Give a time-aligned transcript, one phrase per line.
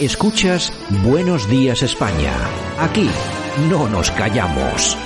[0.00, 0.72] Escuchas
[1.04, 2.32] Buenos Días España.
[2.78, 3.06] Aquí
[3.68, 4.96] no nos callamos.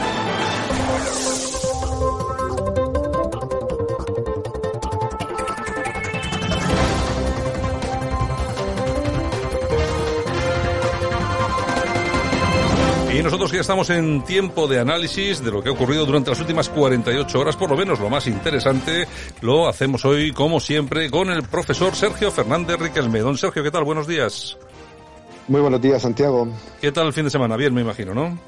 [13.12, 16.38] Y nosotros ya estamos en tiempo de análisis de lo que ha ocurrido durante las
[16.38, 19.08] últimas 48 horas, por lo menos lo más interesante,
[19.40, 23.18] lo hacemos hoy, como siempre, con el profesor Sergio Fernández Riquelme.
[23.18, 23.82] Don Sergio, ¿qué tal?
[23.82, 24.56] Buenos días.
[25.48, 26.48] Muy buenos días, Santiago.
[26.80, 27.56] ¿Qué tal el fin de semana?
[27.56, 28.38] Bien, me imagino, ¿no?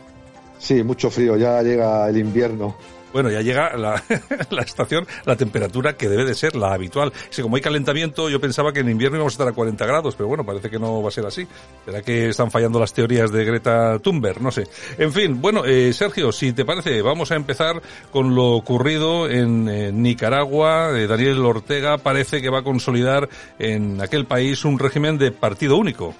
[0.58, 2.74] Sí, mucho frío, ya llega el invierno.
[3.12, 4.02] Bueno, ya llega la,
[4.50, 7.12] la, estación, la temperatura que debe de ser la habitual.
[7.30, 10.16] Si como hay calentamiento, yo pensaba que en invierno íbamos a estar a 40 grados,
[10.16, 11.46] pero bueno, parece que no va a ser así.
[11.84, 14.42] ¿Será que están fallando las teorías de Greta Thunberg?
[14.42, 14.64] No sé.
[14.98, 19.68] En fin, bueno, eh, Sergio, si te parece, vamos a empezar con lo ocurrido en,
[19.68, 20.90] en Nicaragua.
[20.98, 25.76] Eh, Daniel Ortega parece que va a consolidar en aquel país un régimen de partido
[25.76, 26.14] único.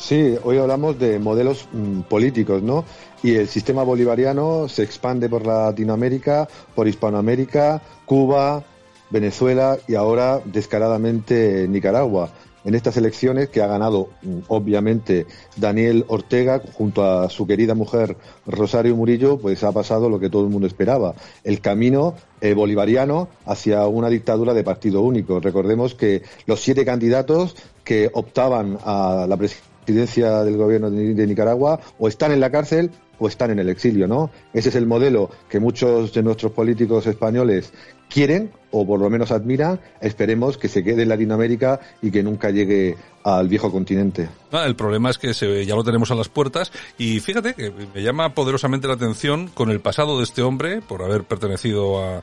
[0.00, 2.86] Sí, hoy hablamos de modelos mmm, políticos, ¿no?
[3.22, 8.64] Y el sistema bolivariano se expande por Latinoamérica, por Hispanoamérica, Cuba,
[9.10, 12.30] Venezuela y ahora descaradamente Nicaragua.
[12.64, 14.08] En estas elecciones que ha ganado,
[14.48, 20.30] obviamente, Daniel Ortega junto a su querida mujer Rosario Murillo, pues ha pasado lo que
[20.30, 21.14] todo el mundo esperaba.
[21.44, 25.40] El camino eh, bolivariano hacia una dictadura de partido único.
[25.40, 31.80] Recordemos que los siete candidatos que optaban a la presidencia presidencia del gobierno de Nicaragua
[31.98, 34.30] o están en la cárcel o están en el exilio, ¿no?
[34.52, 37.72] Ese es el modelo que muchos de nuestros políticos españoles
[38.08, 39.80] quieren o por lo menos admiran.
[40.00, 44.28] Esperemos que se quede en Latinoamérica y que nunca llegue al viejo continente.
[44.50, 47.70] Ah, el problema es que se, ya lo tenemos a las puertas y fíjate que
[47.70, 52.22] me llama poderosamente la atención con el pasado de este hombre por haber pertenecido a,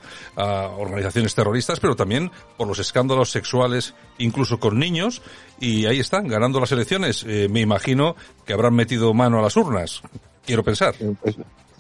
[0.77, 5.21] organizaciones terroristas, pero también por los escándalos sexuales, incluso con niños,
[5.59, 7.23] y ahí están, ganando las elecciones.
[7.27, 8.15] Eh, me imagino
[8.45, 10.01] que habrán metido mano a las urnas.
[10.47, 10.95] Quiero pensar.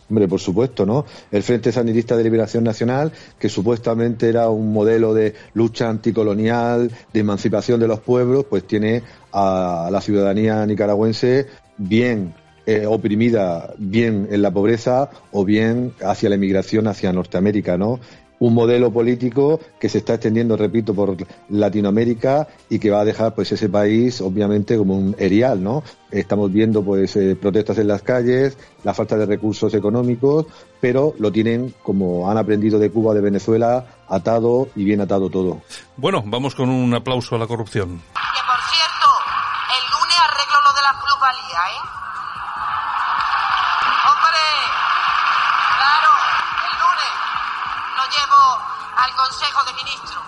[0.09, 1.05] Hombre, por supuesto, ¿no?
[1.31, 7.19] El Frente Sandinista de Liberación Nacional, que supuestamente era un modelo de lucha anticolonial, de
[7.19, 12.33] emancipación de los pueblos, pues tiene a la ciudadanía nicaragüense bien
[12.65, 18.01] eh, oprimida, bien en la pobreza o bien hacia la emigración hacia Norteamérica, ¿no?
[18.39, 21.17] Un modelo político que se está extendiendo, repito, por
[21.49, 25.83] Latinoamérica y que va a dejar pues ese país obviamente como un erial, ¿no?
[26.11, 30.45] Estamos viendo pues eh, protestas en las calles, la falta de recursos económicos,
[30.79, 35.61] pero lo tienen como han aprendido de Cuba, de Venezuela, atado y bien atado todo.
[35.97, 37.97] Bueno, vamos con un aplauso a la corrupción.
[37.97, 39.07] Que por cierto,
[39.73, 41.81] el lunes arreglo lo de la plusvalía, ¿eh?
[44.07, 44.45] Hombre,
[45.77, 46.11] claro,
[46.63, 47.13] el lunes
[47.97, 48.26] lo llevo
[48.95, 50.23] al Consejo de Ministros.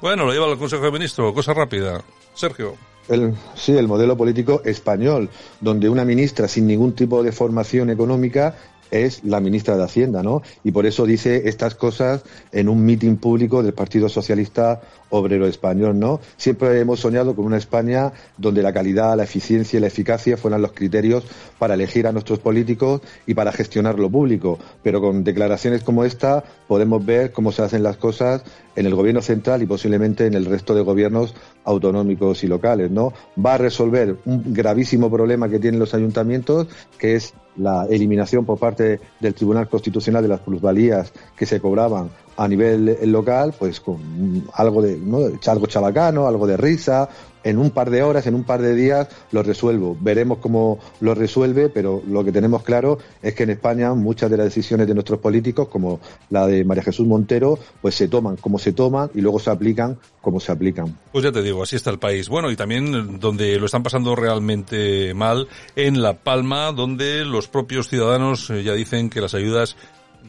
[0.00, 2.02] Bueno, lo lleva al Consejo de Ministros, cosa rápida.
[2.34, 2.76] Sergio.
[3.08, 5.28] El, sí, el modelo político español,
[5.60, 8.56] donde una ministra sin ningún tipo de formación económica
[8.90, 10.42] es la ministra de Hacienda, ¿no?
[10.62, 12.22] Y por eso dice estas cosas
[12.52, 14.80] en un mitin público del Partido Socialista
[15.10, 16.20] Obrero Español, ¿no?
[16.36, 20.62] Siempre hemos soñado con una España donde la calidad, la eficiencia y la eficacia fueran
[20.62, 21.24] los criterios
[21.58, 24.58] para elegir a nuestros políticos y para gestionar lo público.
[24.82, 28.42] Pero con declaraciones como esta podemos ver cómo se hacen las cosas
[28.76, 31.34] en el gobierno central y posiblemente en el resto de gobiernos
[31.64, 33.12] autonómicos y locales, ¿no?
[33.44, 36.66] Va a resolver un gravísimo problema que tienen los ayuntamientos,
[36.98, 42.10] que es la eliminación por parte del Tribunal Constitucional de las plusvalías que se cobraban
[42.36, 45.18] a nivel local, pues con algo de, ¿no?
[45.46, 47.08] algo chabacano, algo de risa,
[47.44, 49.96] en un par de horas, en un par de días lo resuelvo.
[50.00, 54.38] Veremos cómo lo resuelve, pero lo que tenemos claro es que en España muchas de
[54.38, 56.00] las decisiones de nuestros políticos, como
[56.30, 59.98] la de María Jesús Montero, pues se toman como se toman y luego se aplican
[60.20, 60.98] como se aplican.
[61.12, 62.28] Pues ya te digo, así está el país.
[62.28, 67.88] Bueno, y también donde lo están pasando realmente mal, en La Palma, donde los propios
[67.88, 69.76] ciudadanos ya dicen que las ayudas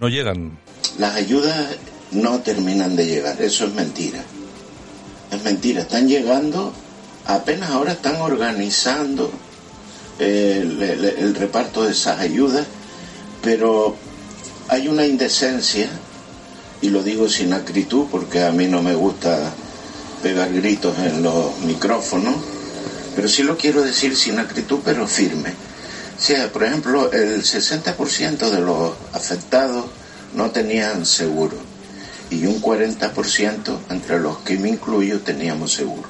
[0.01, 0.59] no llegan.
[0.99, 1.77] Las ayudas
[2.15, 4.23] no terminan de llegar, eso es mentira.
[5.31, 6.73] Es mentira, están llegando
[7.25, 9.31] apenas ahora están organizando
[10.19, 12.65] el, el, el, reparto de esas ayudas,
[13.41, 13.95] pero
[14.67, 15.89] hay una indecencia,
[16.81, 19.51] y lo digo sin acritud porque a mí no me gusta
[20.21, 22.35] pegar gritos en los micrófonos,
[23.15, 25.53] pero sí lo quiero decir sin acritud, pero firme.
[26.17, 29.85] O sea, por ejemplo, el 60% de los afectados
[30.33, 31.74] no tenían seguro
[32.29, 36.07] y un 40% entre los que me incluyo teníamos seguro.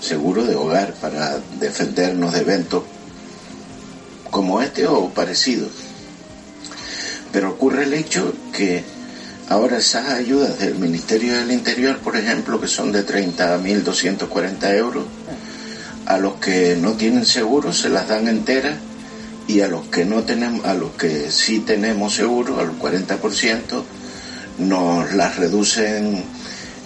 [0.00, 2.82] Seguro de hogar para defendernos de eventos
[4.30, 5.70] como este o parecidos.
[7.32, 8.84] Pero ocurre el hecho que
[9.48, 15.04] ahora esas ayudas del Ministerio del Interior, por ejemplo, que son de 30.240 euros,
[16.06, 18.76] a los que no tienen seguro se las dan enteras
[19.46, 23.82] y a los que no tenemos, a los que sí tenemos seguro, al 40%,
[24.58, 26.24] nos las reducen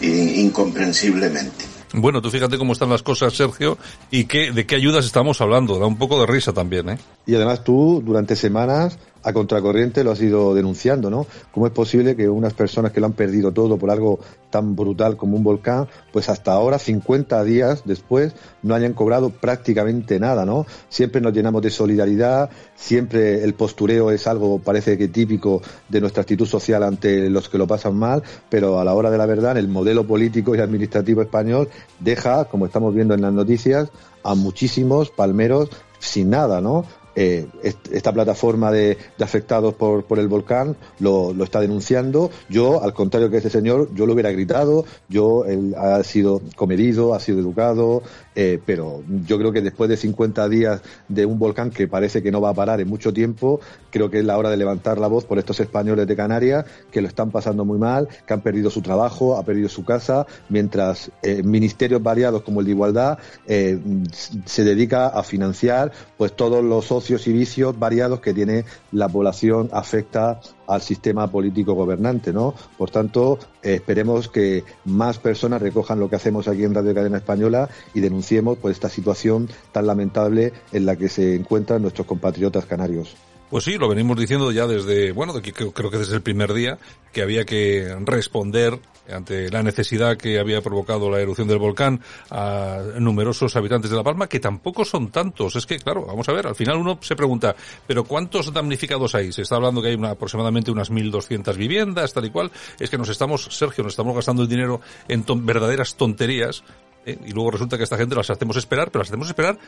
[0.01, 1.65] incomprensiblemente.
[1.95, 3.79] Bueno, tú fíjate cómo están las cosas, Sergio,
[4.11, 5.79] y qué, de qué ayudas estamos hablando.
[5.79, 6.99] Da un poco de risa también, ¿eh?
[7.27, 11.27] Y además tú, durante semanas, a contracorriente lo has ido denunciando, ¿no?
[11.53, 14.21] ¿Cómo es posible que unas personas que lo han perdido todo por algo
[14.51, 20.19] tan brutal como un volcán, pues hasta ahora, 50 días después, no hayan cobrado prácticamente
[20.19, 20.67] nada, ¿no?
[20.89, 26.23] Siempre nos llenamos de solidaridad, siempre el postureo es algo, parece que típico de nuestra
[26.23, 29.57] actitud social ante los que lo pasan mal, pero a la hora de la verdad,
[29.59, 31.69] el modelo político y administrativo español
[32.01, 33.91] deja, como estamos viendo en las noticias,
[34.23, 36.85] a muchísimos palmeros sin nada, ¿no?
[37.21, 37.49] Eh,
[37.91, 42.31] esta plataforma de, afectados por, el volcán lo, está denunciando.
[42.49, 47.15] Yo, al contrario que ese señor, yo lo hubiera gritado, yo, él ha sido comedido,
[47.15, 48.03] ha sido educado,
[48.37, 52.31] eh, pero yo creo que después de 50 días de un volcán que parece que
[52.31, 55.09] no va a parar en mucho tiempo, creo que es la hora de levantar la
[55.09, 58.71] voz por estos españoles de Canarias que lo están pasando muy mal, que han perdido
[58.71, 64.65] su trabajo, ha perdido su casa, mientras eh, ministerios variados como el de Igualdad se
[64.65, 70.41] dedica a financiar pues todos los socios y vicios variados que tiene la población afecta
[70.67, 72.55] al sistema político gobernante, ¿no?
[72.77, 77.69] Por tanto, esperemos que más personas recojan lo que hacemos aquí en Radio Cadena Española
[77.95, 83.17] y denunciemos pues esta situación tan lamentable en la que se encuentran nuestros compatriotas canarios.
[83.51, 86.79] Pues sí, lo venimos diciendo ya desde, bueno, creo que desde el primer día,
[87.13, 88.79] que había que responder
[89.11, 92.01] ante la necesidad que había provocado la erupción del volcán
[92.31, 95.57] a numerosos habitantes de La Palma, que tampoco son tantos.
[95.57, 97.55] Es que, claro, vamos a ver, al final uno se pregunta,
[97.87, 99.33] ¿pero cuántos damnificados hay?
[99.33, 102.51] Se está hablando que hay aproximadamente unas 1.200 viviendas, tal y cual.
[102.79, 106.63] Es que nos estamos, Sergio, nos estamos gastando el dinero en verdaderas tonterías
[107.07, 107.19] ¿eh?
[107.27, 109.59] y luego resulta que esta gente las hacemos esperar, pero las hacemos esperar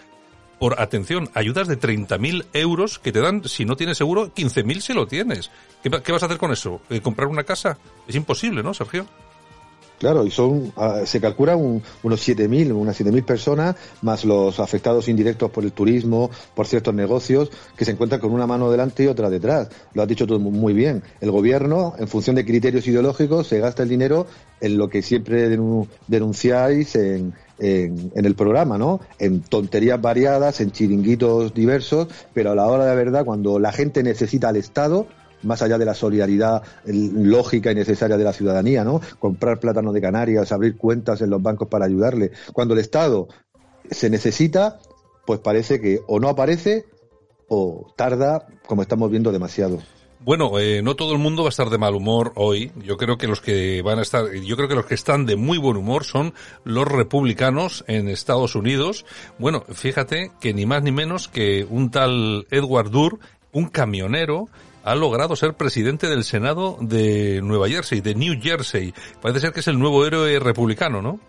[0.59, 4.93] por, atención, ayudas de 30.000 euros que te dan, si no tienes seguro, 15.000 si
[4.93, 5.51] lo tienes.
[5.83, 6.83] ¿Qué, vas a hacer con eso?
[6.91, 7.79] Eh, ¿Comprar una casa?
[8.07, 9.07] Es imposible, ¿no, Sergio?
[10.01, 15.09] Claro, y son, ah, se calcula un, unos 7.000, unas 7.000 personas, más los afectados
[15.09, 19.09] indirectos por el turismo, por ciertos negocios, que se encuentran con una mano delante y
[19.09, 19.69] otra detrás.
[19.93, 21.03] Lo has dicho todo muy bien.
[21.21, 24.27] El gobierno, en función de criterios ideológicos, se gasta el dinero
[24.63, 25.55] en lo que siempre
[26.07, 29.01] denunciáis en, en, el programa, ¿no?
[29.19, 33.71] En tonterías variadas, en chiringuitos diversos, pero a la hora de la verdad, cuando la
[33.71, 35.07] gente necesita al Estado,
[35.43, 39.01] más allá de la solidaridad lógica y necesaria de la ciudadanía, ¿no?
[39.19, 42.33] Comprar plátano de Canarias, abrir cuentas en los bancos para ayudarle.
[42.53, 43.29] Cuando el Estado
[43.91, 44.79] se necesita,
[45.27, 46.85] pues parece que o no aparece
[47.49, 49.79] o tarda, como estamos viendo, demasiado.
[50.23, 52.71] Bueno, eh, no todo el mundo va a estar de mal humor hoy.
[52.85, 55.37] Yo creo que los que van a estar, yo creo que los que están de
[55.37, 59.07] muy buen humor son los republicanos en Estados Unidos.
[59.39, 63.19] Bueno, fíjate que ni más ni menos que un tal Edward Durr,
[63.53, 64.49] un camionero,
[64.85, 68.95] ha logrado ser presidente del Senado de Nueva Jersey, de New Jersey.
[69.21, 71.21] Parece ser que es el nuevo héroe republicano, ¿no?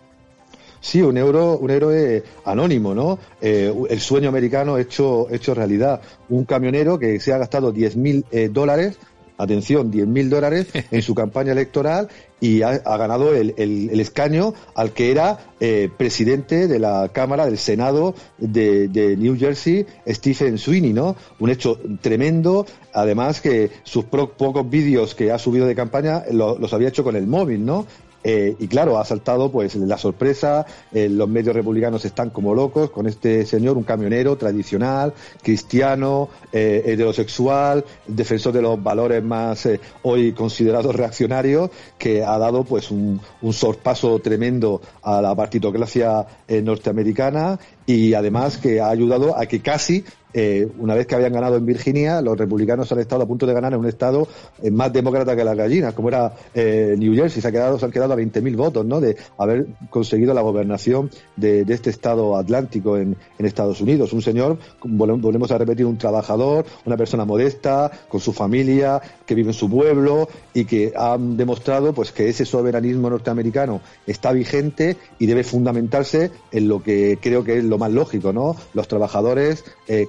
[0.79, 3.19] Sí, un, euro, un héroe anónimo, ¿no?
[3.39, 6.01] Eh, el sueño americano hecho, hecho realidad.
[6.29, 8.97] Un camionero que se ha gastado 10.000 mil eh, dólares,
[9.43, 14.91] atención, 10.000 mil dólares en su campaña electoral y ha, ganado el, el, escaño al
[14.91, 20.91] que era eh, presidente de la Cámara del Senado de, de, New Jersey, Stephen Sweeney,
[20.91, 21.15] ¿no?
[21.39, 26.89] Un hecho tremendo, además que sus pocos vídeos que ha subido de campaña los había
[26.89, 27.85] hecho con el móvil, ¿no?
[28.23, 32.91] Eh, y claro, ha saltado pues la sorpresa, eh, los medios republicanos están como locos
[32.91, 39.67] con este señor, un camionero tradicional, cristiano, eh, heterosexual, defensor de los valores más
[40.03, 46.25] hoy considerados reaccionarios, que ha dado pues un, un sorpaso tremendo a la partitocracia
[46.63, 51.57] norteamericana y además que ha ayudado a que casi eh, una vez que habían ganado
[51.57, 54.27] en Virginia, los republicanos han estado a punto de ganar en un estado
[54.61, 57.85] eh, más demócrata que las gallinas, como era eh, New Jersey, se, ha quedado, se
[57.85, 59.01] han quedado a 20.000 votos, ¿no?
[59.01, 64.13] De haber conseguido la gobernación de, este estado atlántico en, Estados Unidos.
[64.13, 69.49] Un señor, volvemos a repetir, un trabajador, una persona modesta, con su familia, que vive
[69.49, 75.25] en su pueblo y que han demostrado, pues, que ese soberanismo norteamericano está vigente y
[75.25, 78.55] debe fundamentarse en lo que creo que es lo más lógico, ¿no?
[78.73, 80.07] Los trabajadores eh,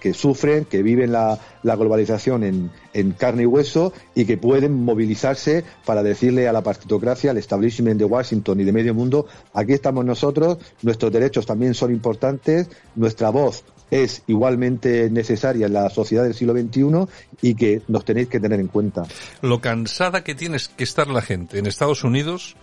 [0.00, 6.02] que, sufren, que viven la, globalización en, carne y hueso y que pueden movilizarse para
[6.02, 10.58] decirle a la partitocracia, al establishment de Washington y de medio mundo, aquí estamos nosotros,
[10.82, 16.52] nuestros derechos también son importantes, nuestra voz es igualmente necesaria en la sociedad del siglo
[16.52, 17.06] XXI
[17.40, 19.04] y que nos tenéis que tener en cuenta.
[19.40, 22.56] Lo cansada que tienes que estar la gente en Estados Unidos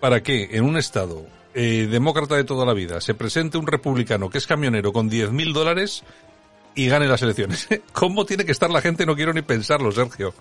[0.00, 4.28] para que en un estado eh, demócrata de toda la vida se presente un republicano
[4.28, 6.02] que es camionero con 10.000 dólares
[6.74, 7.68] y gane las elecciones.
[7.92, 9.06] ¿Cómo tiene que estar la gente?
[9.06, 10.34] No quiero ni pensarlo, Sergio.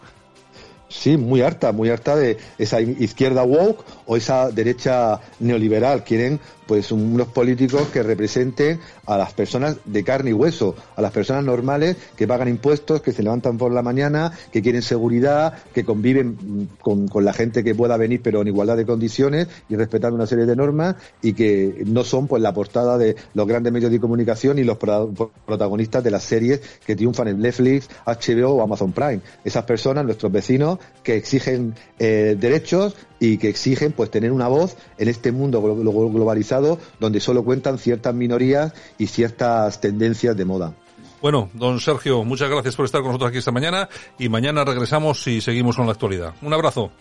[0.94, 6.04] Sí, muy harta, muy harta de esa izquierda woke o esa derecha neoliberal.
[6.04, 11.12] Quieren pues unos políticos que representen a las personas de carne y hueso, a las
[11.12, 15.84] personas normales que pagan impuestos, que se levantan por la mañana, que quieren seguridad, que
[15.84, 20.16] conviven con, con la gente que pueda venir pero en igualdad de condiciones y respetando
[20.16, 23.92] una serie de normas y que no son pues la portada de los grandes medios
[23.92, 28.92] de comunicación y los protagonistas de las series que triunfan en Netflix, HBO o Amazon
[28.92, 29.22] Prime.
[29.44, 34.78] Esas personas, nuestros vecinos, que exigen eh, derechos y que exigen pues tener una voz
[34.98, 40.74] en este mundo globalizado donde solo cuentan ciertas minorías y ciertas tendencias de moda.
[41.22, 43.88] Bueno, don Sergio, muchas gracias por estar con nosotros aquí esta mañana
[44.20, 46.34] y mañana regresamos y seguimos con la actualidad.
[46.42, 46.92] Un abrazo.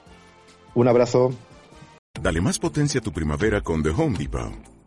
[0.75, 1.35] Un abrazo.
[2.21, 4.72] Dale más potencia a tu primavera con The Home Depot.